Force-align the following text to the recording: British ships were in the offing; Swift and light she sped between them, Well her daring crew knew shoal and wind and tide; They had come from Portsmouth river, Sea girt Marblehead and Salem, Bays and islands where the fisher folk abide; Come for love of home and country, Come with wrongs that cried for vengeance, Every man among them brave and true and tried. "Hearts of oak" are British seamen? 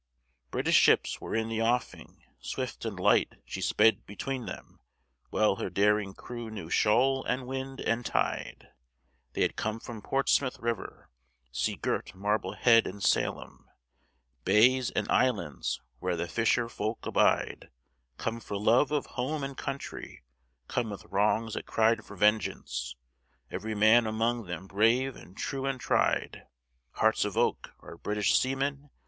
British 0.49 0.77
ships 0.77 1.21
were 1.21 1.35
in 1.35 1.47
the 1.47 1.61
offing; 1.61 2.23
Swift 2.39 2.85
and 2.85 2.99
light 2.99 3.35
she 3.45 3.61
sped 3.61 4.03
between 4.07 4.47
them, 4.47 4.79
Well 5.29 5.57
her 5.57 5.69
daring 5.69 6.15
crew 6.15 6.49
knew 6.49 6.71
shoal 6.71 7.23
and 7.25 7.45
wind 7.45 7.79
and 7.79 8.03
tide; 8.03 8.69
They 9.33 9.43
had 9.43 9.55
come 9.55 9.79
from 9.79 10.01
Portsmouth 10.01 10.57
river, 10.57 11.11
Sea 11.51 11.75
girt 11.75 12.15
Marblehead 12.15 12.87
and 12.87 13.03
Salem, 13.03 13.69
Bays 14.43 14.89
and 14.89 15.07
islands 15.11 15.79
where 15.99 16.15
the 16.15 16.27
fisher 16.27 16.67
folk 16.67 17.05
abide; 17.05 17.69
Come 18.17 18.39
for 18.39 18.57
love 18.57 18.89
of 18.89 19.05
home 19.05 19.43
and 19.43 19.55
country, 19.55 20.23
Come 20.67 20.89
with 20.89 21.05
wrongs 21.11 21.53
that 21.53 21.67
cried 21.67 22.03
for 22.03 22.15
vengeance, 22.15 22.95
Every 23.51 23.75
man 23.75 24.07
among 24.07 24.45
them 24.47 24.65
brave 24.65 25.15
and 25.15 25.37
true 25.37 25.67
and 25.67 25.79
tried. 25.79 26.47
"Hearts 26.93 27.23
of 27.23 27.37
oak" 27.37 27.73
are 27.81 27.97
British 27.97 28.35
seamen? 28.39 28.89